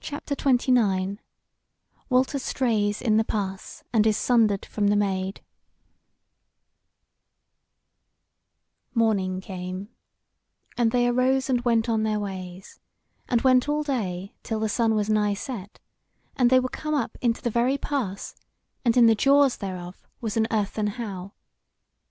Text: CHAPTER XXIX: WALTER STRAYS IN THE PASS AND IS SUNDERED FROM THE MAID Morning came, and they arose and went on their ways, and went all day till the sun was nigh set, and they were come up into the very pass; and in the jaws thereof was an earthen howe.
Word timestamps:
CHAPTER 0.00 0.36
XXIX: 0.36 1.16
WALTER 2.10 2.38
STRAYS 2.38 3.00
IN 3.00 3.16
THE 3.16 3.24
PASS 3.24 3.82
AND 3.90 4.06
IS 4.06 4.18
SUNDERED 4.18 4.66
FROM 4.66 4.88
THE 4.88 4.96
MAID 4.96 5.40
Morning 8.92 9.40
came, 9.40 9.88
and 10.76 10.90
they 10.92 11.08
arose 11.08 11.48
and 11.48 11.62
went 11.64 11.88
on 11.88 12.02
their 12.02 12.20
ways, 12.20 12.78
and 13.30 13.40
went 13.40 13.66
all 13.66 13.82
day 13.82 14.34
till 14.42 14.60
the 14.60 14.68
sun 14.68 14.94
was 14.94 15.08
nigh 15.08 15.32
set, 15.32 15.78
and 16.36 16.50
they 16.50 16.60
were 16.60 16.68
come 16.68 16.92
up 16.92 17.16
into 17.22 17.40
the 17.40 17.48
very 17.48 17.78
pass; 17.78 18.34
and 18.84 18.94
in 18.94 19.06
the 19.06 19.14
jaws 19.14 19.56
thereof 19.56 20.06
was 20.20 20.36
an 20.36 20.46
earthen 20.50 20.86
howe. 20.88 21.32